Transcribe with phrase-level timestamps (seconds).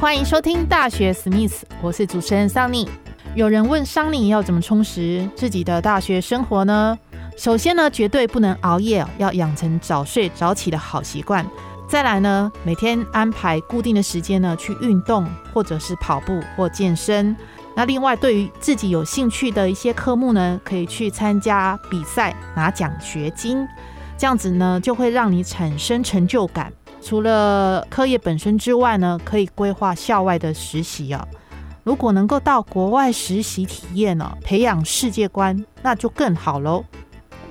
[0.00, 2.88] 欢迎收听大学史密斯，我是主持人桑尼。
[3.34, 6.96] 有人问桑尼要怎么充实自己的大学生活呢？
[7.36, 11.44] 首先呢，绝对不能熬夜，要养成早睡早起的好习惯。
[11.88, 17.36] 再来呢，每天安排固定的时间呢去运动，或者是跑步或健身。
[17.74, 23.66] 那另外，对于自己有兴趣的一些科目呢，可以去参加比赛拿奖学金，
[24.16, 26.72] 这样子呢就会让你产生成就感。
[27.00, 31.26] 除了课业本身之外呢，可以规划校外的实习啊。
[31.84, 36.84] 如果能够到国外实习体验呢，培养世界观，那就更好喽。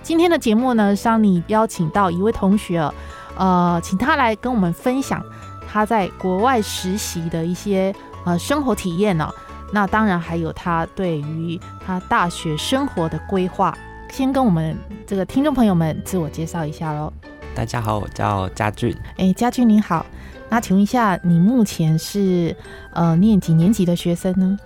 [0.04, 2.92] 今天的节目呢，桑尼邀请到一位同学，
[3.36, 5.24] 呃，请他来跟我们分享
[5.68, 7.94] 他在国外实习的一些
[8.26, 9.30] 呃生活体验呢。
[9.74, 13.76] 那当然还有他对于他大学生活的规划。
[14.10, 17.12] 先跟我们这个听众朋友们自我介绍一下喽。
[17.58, 18.96] 大家好，我叫嘉俊。
[19.18, 20.06] 哎，嘉俊你好。
[20.48, 22.56] 那请问一下，你目前是
[22.94, 24.60] 呃念几年级的学生呢？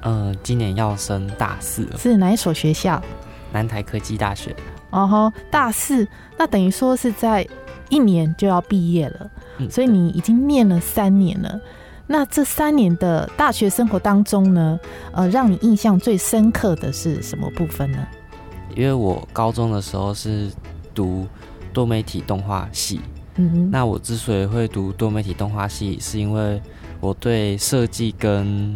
[0.00, 1.88] 呃，今年要升大四。
[1.96, 3.00] 是哪一所学校？
[3.52, 4.52] 南台科技大学。
[4.90, 6.04] 哦吼，大四，
[6.36, 7.46] 那等于说是在
[7.88, 9.30] 一年就要毕业了，
[9.70, 11.60] 所以你已经念了三年了。
[12.08, 14.76] 那这三年的大学生活当中呢，
[15.12, 18.04] 呃，让你印象最深刻的是什么部分呢？
[18.74, 20.50] 因为我高中的时候是
[20.92, 21.28] 读
[21.74, 23.00] 多媒体动画系，
[23.34, 26.62] 嗯哼，那我之所以会读多媒体动画系，是因为
[27.00, 28.74] 我对设计跟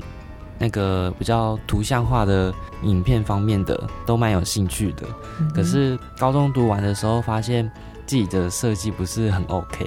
[0.58, 5.06] 那个比较图像化的影片方面的都蛮有兴趣的，
[5.54, 7.70] 可是高中读完的时候，发现
[8.04, 9.86] 自己的设计不是很 OK，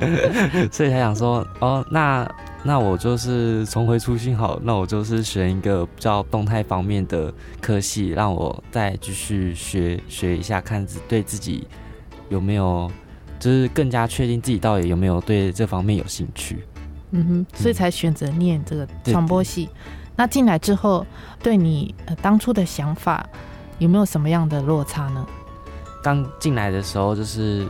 [0.70, 2.30] 所以才想说，哦，那
[2.62, 11.66] 那我就是重回初心好，那我就是选一个比较动态方面的科系，让我再继续学学一下，看自对自己
[12.34, 12.90] 有没有，
[13.38, 16.64] 就是更加确定自己到底有没有对这方面有兴趣。
[17.12, 19.70] 嗯哼，所以才选择念这个传播系。
[20.16, 21.06] 那进来之后，
[21.42, 23.24] 对你呃当初的想法
[23.78, 25.26] 有没有什么样的落差呢？
[26.02, 27.66] 刚进来的时候，就是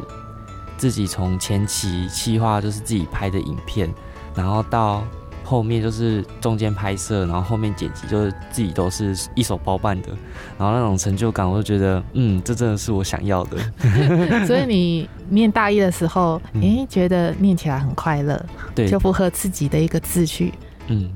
[0.77, 3.93] 自己从前期企划，就是自己拍的影片，
[4.35, 5.05] 然后到。
[5.45, 10.09] 后面就是中间拍摄，然后后面剪辑，就是自己都是一手包办的，
[10.59, 13.59] 然后那种成就感，我就觉得，嗯，这真的是我想要的。
[14.47, 18.45] 所以你念大一的时候，哎，觉得念起来很快乐，
[18.75, 20.55] 对，就符合自己的一个志趣。
[20.89, 21.11] 嗯，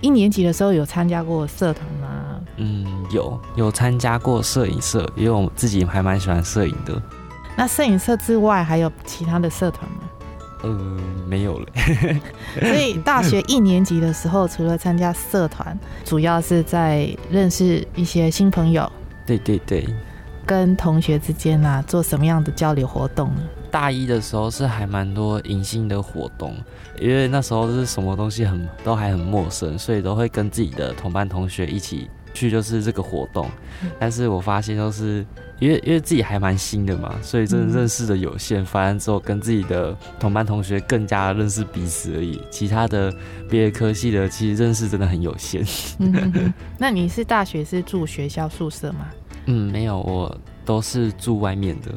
[0.00, 2.08] 一年级的时候有参加过社团吗？
[2.56, 7.00] 嗯，有，有参加过摄影社，因为我自己还蛮喜欢摄影的。
[7.56, 10.01] 那摄影社之外，还有其他的社团吗？
[10.62, 11.66] 嗯，没有了。
[12.60, 18.90] 所以大学一年级的时候，除了参加社团，主要是在认识一些新朋友。
[19.26, 19.86] 对对对，
[20.46, 23.42] 跟同学之间啊，做什么样的交流活动呢？
[23.70, 26.54] 大一的时候是还蛮多迎新的活动，
[27.00, 32.10] 因为那时候是什么东西很都还很陌生，所以都会跟自己的同班同学一起。
[32.34, 33.48] 去就是这个活动，
[33.98, 35.24] 但是我发现就是
[35.58, 38.64] 因为因为自己还蛮新的嘛，所以真的认识的有限。
[38.64, 43.12] 反正之后跟自己的同班同学更加认识彼此而已，其他的
[43.48, 45.64] 别的科系的其实认识真的很有限。
[46.78, 49.06] 那你是大学是住学校宿舍吗？
[49.46, 51.90] 嗯，没有，我都是住外面的。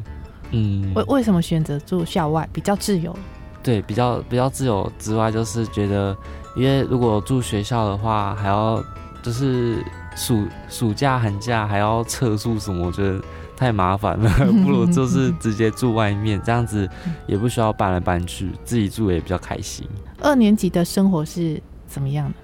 [0.50, 3.16] 嗯，为为什么选择住校外比较自由？
[3.62, 6.16] 对，比较比较自由之外，就是觉得
[6.56, 8.84] 因为如果住学校的话，还要
[9.22, 9.82] 就是。
[10.16, 13.22] 暑暑假寒假还要测宿什么，我觉得
[13.54, 14.30] 太麻烦了，
[14.64, 16.88] 不如就是直接住外面，这样子
[17.26, 19.86] 也不需要搬来搬去，自己住也比较开心。
[20.20, 22.34] 二年级的生活是怎么样的？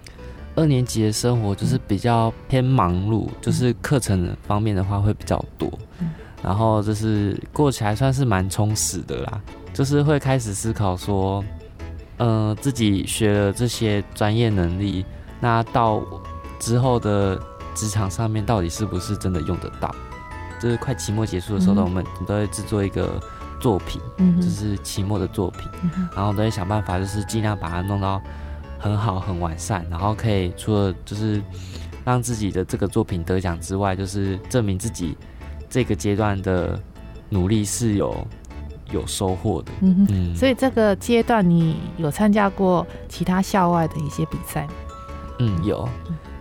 [0.54, 5.72] 二年级的生活就是比较偏忙碌，就是课程方面的话会比较多，
[6.42, 9.40] 然后就是过起来算是蛮充实的啦，
[9.72, 11.42] 就是会开始思考说，
[12.18, 15.06] 嗯，自己学了这些专业能力，
[15.40, 16.02] 那到
[16.58, 17.40] 之后的。
[17.74, 19.94] 职场上面到底是不是真的用得到？
[20.60, 23.20] 就是快期末结束的时候，我们都会制作一个
[23.58, 24.00] 作品，
[24.40, 25.68] 就是期末的作品，
[26.14, 28.22] 然后都会想办法，就是尽量把它弄到
[28.78, 31.42] 很好、很完善，然后可以除了就是
[32.04, 35.16] 让自己的这个作品得奖之外，就是证明自己
[35.68, 36.80] 这个阶段的
[37.28, 38.24] 努力是有
[38.92, 39.72] 有收获的。
[39.80, 44.72] 嗯嗯，所以这个阶段你有参加过其他校外的一些比赛吗？
[45.38, 45.88] 嗯，有，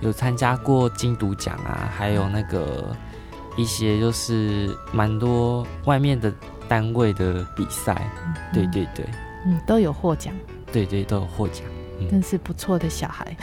[0.02, 2.96] 有参加过金读奖啊，还有那个
[3.56, 6.32] 一些就是蛮多外面的
[6.68, 8.10] 单位的比赛。
[8.54, 9.06] 对对对，
[9.46, 10.34] 嗯，都有获奖。
[10.72, 11.66] 对对，都有获奖。
[12.10, 13.38] 真是不错的小孩。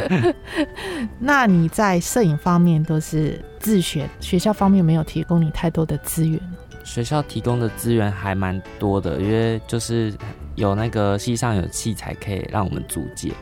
[1.18, 6.40] 那你在摄影方面都是自学，学校方面没有提供你太多的资源？
[6.84, 10.14] 学校提供的资源还蛮多的，因为就是
[10.60, 13.32] 有那个系上有器材可以让我们租借，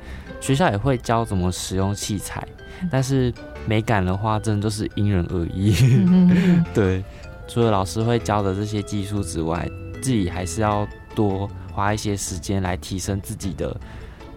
[0.41, 2.47] 学校也会教怎么使用器材，
[2.91, 3.35] 但是
[3.67, 5.75] 美感的话，真的就是因人而异。
[6.73, 7.05] 对，
[7.47, 9.69] 除了老师会教的这些技术之外，
[10.01, 13.77] 自己还是要多花一些时间来提升自己的。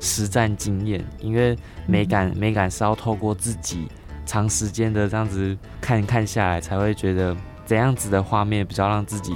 [0.03, 1.55] 实战经验，因为
[1.85, 3.87] 美感美感是要透过自己
[4.25, 9.35] 长时间的这样子看看下来，才会觉得怎样子的画面比较让自己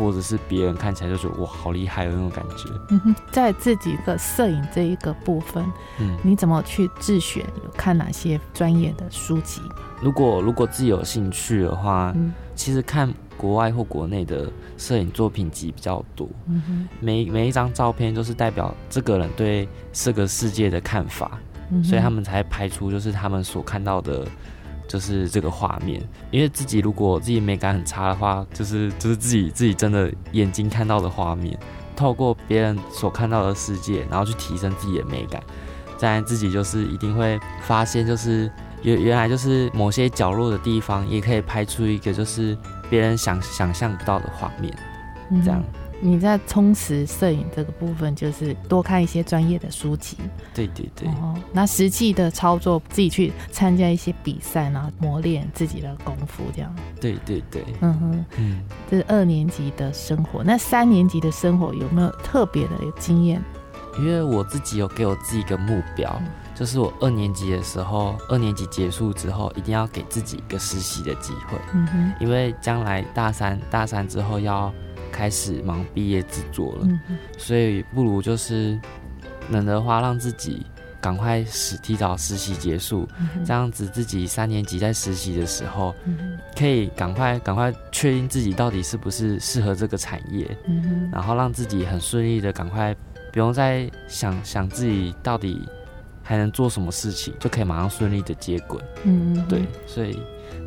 [0.00, 2.68] 或者是别人看起来就觉得哇好厉害的那种感觉。
[2.88, 5.64] 嗯哼，在自己的摄影这一个部分，
[6.00, 7.44] 嗯，你怎么去自选？
[7.62, 9.60] 有看哪些专业的书籍？
[10.00, 13.12] 如果如果自己有兴趣的话，嗯，其实看。
[13.40, 21.38] 国外或国内的摄影作品集比较多，嗯每每一张照片都是代表这个人对这个世界的看法，
[21.82, 24.28] 所以他们才拍出就是他们所看到的，
[24.90, 26.02] 就是这个画面。
[26.32, 31.56] 因为自己如果自己美感很差的话，就是就是自己自己真的眼睛看到的画面，
[31.94, 35.40] 透过别人所看到的世界，然后去提升自己的美感，
[35.96, 38.50] 在自己就是一定会发现，就是
[38.82, 42.58] 原原来就是某些角落的地方也可以拍出一个就是。
[42.90, 44.76] 别人想想象不到的画面，
[45.44, 45.62] 这样。
[46.00, 50.16] 你在充实摄影这个部分，就是多看一些专业的书籍。
[50.54, 51.08] 对对对。
[51.20, 56.74] 哦，那实际的操作，自己去参加一些比赛，然后磨练自己的功夫，这样。
[57.00, 57.62] 对对对。
[57.80, 58.24] 嗯哼。
[58.38, 60.42] 嗯，这是二年级的生活。
[60.42, 63.42] 那三年级的生活有没有特别的经验？
[63.98, 66.20] 因为我自己有给我自己一个目标。
[66.54, 71.58] 就是我二年级的时候，二年级结束之后，一定要给自己一个实习的机会。
[71.72, 74.72] 嗯哼，因为将来大三大三之后要
[75.10, 76.88] 开始忙毕业制作了，
[77.38, 78.78] 所以不如就是
[79.48, 80.64] 能的话，让自己
[81.00, 83.08] 赶快实提早实习结束，
[83.44, 85.94] 这样子自己三年级在实习的时候，
[86.56, 90.56] 可以赶快赶快确定自己到底是不是适合这个产业，
[91.12, 92.94] 然后让自己很顺利的赶快
[93.32, 95.68] 不用再想想自己到底。
[96.22, 98.80] 还能做什么事情，就可以马上顺利的接轨。
[99.02, 100.16] 嗯，对，所以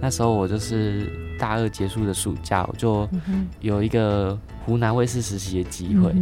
[0.02, 3.08] 那时候我就是大二结束的暑假，我就
[3.60, 6.14] 有一个湖南卫视实习的机会，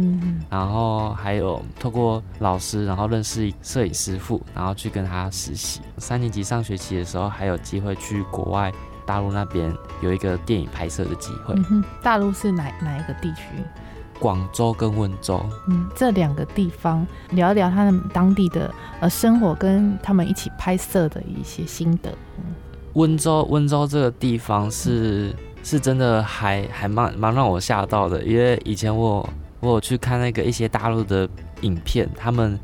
[0.48, 5.80] 然后还有透过老师，然后认识摄影师傅，然后去跟他实习。
[5.98, 8.72] 三年级上学期的时候，还有机会去国外
[9.04, 11.54] 大陆那边有一个电影拍摄的机会。
[12.02, 13.42] 大陆是哪哪一个地区？
[14.18, 22.12] 广州跟温州，嗯，这两个地方聊一聊他们当地的呃生活，跟他们一起拍摄的一些心得。
[22.94, 29.28] 温州，温州这个地方是是真的还还蛮蛮让我吓到的，因为以前我
[29.60, 31.28] 我有去看那个一些大陆的
[31.62, 32.58] 影片，他们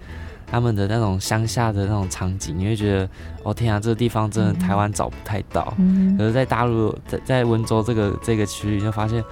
[0.46, 3.08] 他们的那种乡下的那种场景，你会觉得
[3.42, 5.74] 哦天啊，这个地方真的台湾找不太到。
[6.16, 9.22] 可是，在大陆在在温州这个这个区域，就发现。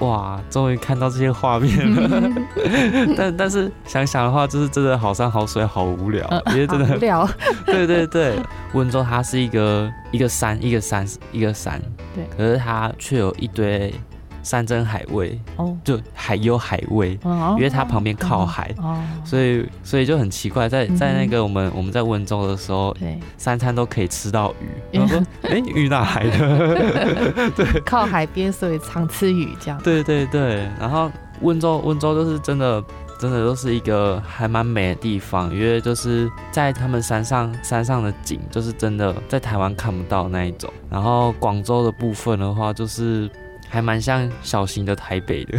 [0.00, 2.30] 哇，终于看到这些画面了，
[3.16, 7.28] 但但是想想的话，就是真的好山好水好无聊，因为真的无聊。
[7.66, 8.36] 对 对对，
[8.72, 11.80] 温州它是一个一个山一个山一个山，
[12.14, 13.92] 对，可是它却有一堆。
[14.42, 17.18] 山珍海味哦，就海有海味，
[17.56, 18.74] 因为它旁边靠海，
[19.24, 24.98] 所以所以就很奇怪，在在那个我们我们在温州的时候，对，三餐都可以吃到鱼。
[24.98, 27.50] 我说，哎，鱼哪来的？
[27.56, 29.80] 对，靠海边，所以常吃鱼这样。
[29.82, 31.10] 对对对，然后
[31.42, 32.82] 温州温州就是真的
[33.18, 40.72] 真的都是一个还蛮美的地方，因为就是在他们山上山上的景，就是真的在台湾看不到那一种。
[40.88, 43.30] 然后广州的部分的话，就是。
[43.70, 45.56] 还蛮像小型的台北的，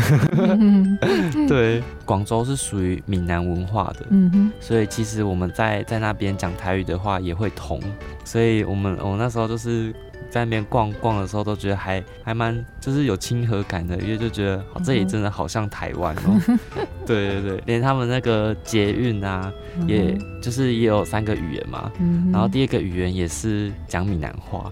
[1.48, 7.82] 对，广州是属于闽南文化的，嗯哼，所以其实我们在在那边讲台语的话也会同，
[8.26, 9.96] 所以我们我那时候就是
[10.30, 16.60] 在那边逛逛的时候都觉得还还蛮就是有亲和感的，因为就觉得这里真的好像台湾哦，
[17.08, 19.50] 对对对，连他们那个捷运啊，
[19.88, 21.90] 也就是也有三个语言嘛，
[22.34, 24.70] 然后第二个语言也是讲闽南话，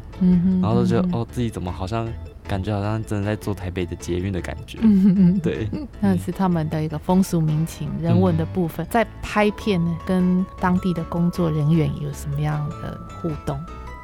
[0.62, 2.06] 然后就觉得哦自己怎么好像。
[2.50, 5.70] 感觉好像真的在坐台北的捷运的感觉，嗯嗯对，
[6.02, 8.84] 那是他们的一个风俗民情、人文的部分。
[8.90, 13.56] 在拍片呢，跟当地的工作人员有什么样的互动？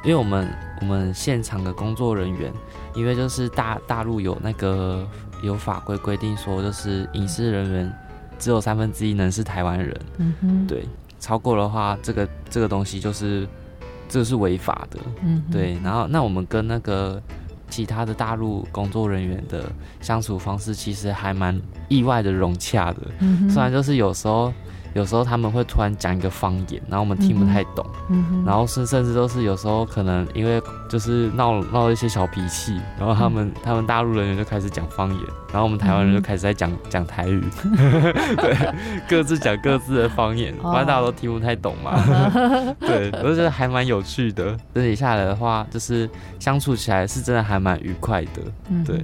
[0.04, 0.48] 因为我们
[0.80, 2.52] 我们现场的工作人员，
[2.94, 5.04] 因为就是大大陆有那个
[5.42, 7.92] 有法规规定说，就是影视人员
[8.38, 10.00] 只有三分之一能是台湾人。
[10.18, 10.86] 嗯哼，对，
[11.18, 13.48] 超过的话，这个这个东西就是
[14.08, 15.00] 这是违法的。
[15.24, 15.76] 嗯，对。
[15.82, 17.20] 然后那我们跟那个
[17.68, 19.70] 其他的大陆工作人员的
[20.00, 22.98] 相处方式，其实还蛮意外的融洽的。
[23.20, 24.52] 嗯虽然就是有时候。
[24.96, 27.84] 有时候他们会突然讲一个方言，然后我们听不太懂，
[28.46, 35.22] 然后甚甚至都是有时候可能因为就是闹闹一些小脾气，然后他们他们大陆人员就开始讲方言，
[35.52, 37.44] 然后我们台湾人就开始在讲讲台语，
[38.40, 38.56] 对，
[39.06, 41.92] 各自讲各自的方言，反正大家都听不太懂嘛。
[42.80, 44.56] 对，我就觉得还蛮有趣的。
[44.74, 48.40] 整体下来的话，就是相处起来是真的还蛮愉快的，
[48.82, 48.98] 对。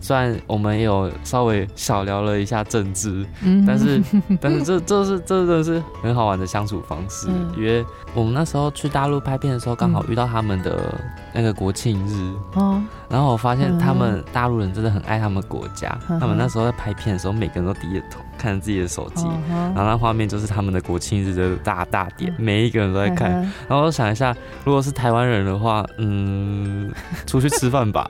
[0.00, 3.24] 虽然我们有稍微小聊了一下政治，
[3.66, 4.02] 但是
[4.40, 10.94] 但是这这是这真的是很好玩的相处方式，因为我们那时候去大陆拍片的时候，刚好遇到他们的
[11.34, 18.20] 那个国庆日，哦，然后我发现他们大陆人真的很爱他们国家，他们那时候在拍片的时候，每个人都低着头。
[18.38, 23.32] 看着自己的手机，然后那画面就是他们的国庆日的大大典，每一个人都在看。
[23.66, 24.32] 然后我想一下，
[24.64, 26.88] 如果是台湾人的话，嗯，
[27.26, 28.06] 出去吃饭吧，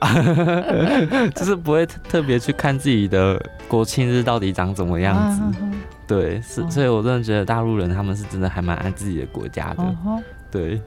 [1.33, 5.41] 就是不会特别去看自己的国庆日到底长怎么样子。
[6.05, 9.83] 对，是，所以我真的觉得大陆人他们是真的还蛮爱自己的国家的。
[10.51, 10.81] 对，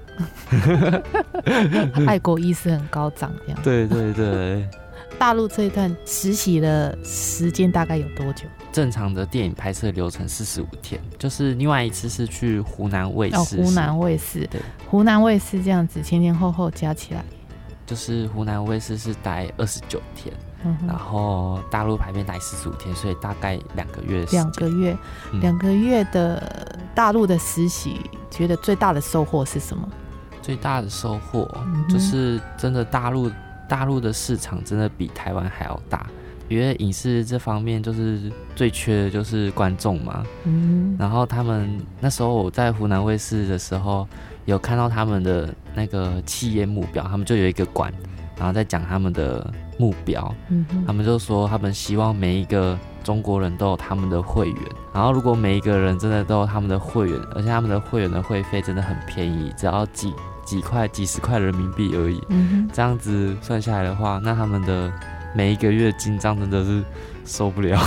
[2.06, 3.62] 爱国意识很高涨，这样。
[3.62, 4.68] 对对对。
[5.18, 8.44] 大陆这一段实习的时间大概有多久？
[8.72, 13.62] 正常的电影拍摄流程四十五天，就是另外一次是去湖南卫视。
[13.62, 17.22] 湖南卫视，对，湖南卫视这样子前前后后加起来，
[17.86, 20.34] 就是湖南卫视是待二十九天，
[20.88, 24.24] 然后大陆排片待四十五天，所以大概两个月。
[24.32, 24.96] 两个月，
[25.40, 28.00] 两个月的大陆的实习，
[28.32, 29.88] 觉得最大的收获是什么？
[30.42, 31.48] 最大的收获
[31.88, 33.30] 就是真的大陆。
[33.68, 36.06] 大陆的市场真的比台湾还要大，
[36.46, 40.26] 因为影视这方面就是最缺的就是观众嘛。
[40.44, 44.06] 嗯，然后他们那时候我在湖南卫视的时候，
[44.44, 47.90] 有看到他们的那个企业目标，他们就有一个馆，
[48.36, 49.50] 然后在讲他们的
[49.82, 50.34] 目标。
[50.48, 54.58] 嗯，他们就说他们希望每一个中国人都有他们的会员，
[54.94, 60.12] 然后如果每一个人真的都有他们的会员，而且他们的会员的会费真的很便宜，只要几。
[60.44, 62.20] 几块、几十块人民币而已，
[62.72, 64.92] 这样子算下来的话，那他们的
[65.36, 66.82] 每一个月进账真的是
[67.24, 67.78] 受不了。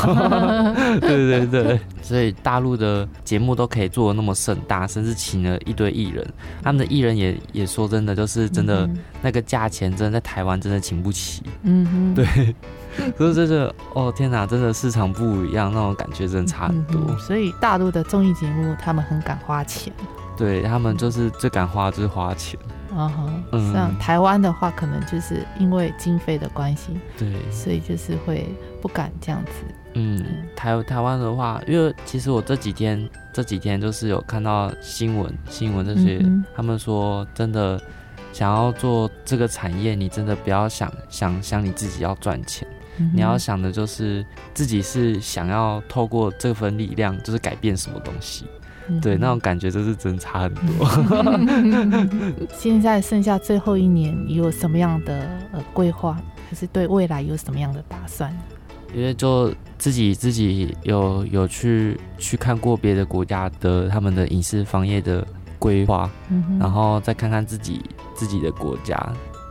[1.02, 6.26] 对对对，所以大陆的节目都可以做的那么盛大，甚至请了一堆艺人，
[6.64, 8.90] 他们的艺人也也说真的，就是真的
[9.22, 11.44] 那个价钱，真的在台湾真的请不起。
[11.64, 12.56] 嗯哼，对，
[13.18, 17.18] 可是这个哦天哪，真的市场不一样，那种感觉真的差很多。
[17.18, 19.92] 所以大陆的综艺节目，他们很敢花钱。
[20.38, 22.60] 对他们就是最敢花就是花钱，
[22.96, 28.48] 啊哈，像台湾的话，可能就是因为经费的关系，对，所以就是会
[28.82, 29.52] 不敢这样子。
[29.94, 30.24] 嗯，
[30.56, 36.22] 台台湾的话，因为其实我这几天这几天就是有看到新闻，新闻这些，
[36.54, 37.82] 他们说真的
[38.34, 42.68] 想要做这个产业，你真的不要想想想你自己要赚钱，
[43.14, 48.46] 你要想的就是自己是想要透过这份力量，就是改变什么东西。
[49.02, 50.88] 对，那种感觉就是真差很多。
[52.58, 56.18] 现在剩下最后一年，你有什么样的呃规划，
[56.50, 58.32] 还是对未来有什么样的打算？
[58.94, 65.26] 因为就自己自己有有去去看过别的国家的他们的影视行业的
[65.60, 66.10] 规划，
[66.60, 67.82] 然后再看看自己
[68.14, 68.96] 自己的国家。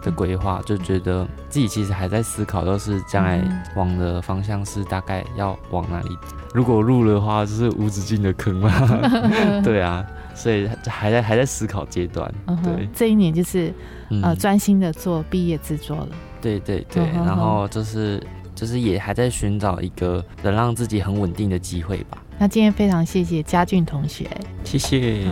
[0.04, 3.42] 的规划就觉得自己其实还在思考，就是将来
[3.74, 6.16] 往的方向是大概要往哪里。
[6.52, 8.70] 如果入的话，就是无止境的坑嘛。
[9.64, 12.32] 对啊，所以还在还在思考阶段。
[12.62, 13.72] 对，这一年就是
[14.22, 16.08] 呃专心的做毕业制作了。
[16.40, 18.22] 对对对，然后就是
[18.54, 22.18] 就是也还在寻找一个能让自己很稳定的机会吧。
[22.38, 24.28] 那今天非常谢谢嘉俊同学，
[24.62, 25.24] 谢谢。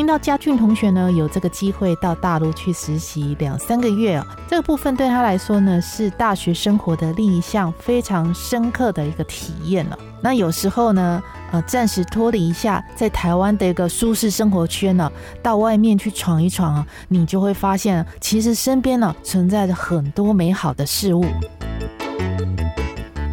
[0.00, 9.98] 听到嘉俊同学呢有这个机会到大陆去实习两三个月哦，这个部分对他来说呢是大学生活的另一项非常深刻的一个体验了。
[10.22, 21.26] 那有时候呢，呃，暂时脱离一下在台湾的一个舒适生活圈呢，到外面去闯一闯啊，你就会发现其实身边呢存在着很多美好的事物。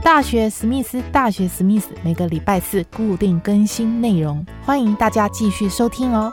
[0.04, 6.30] 大学史密斯，大学史密斯，每个礼拜四固定更新内容，欢迎大家继续收听哦。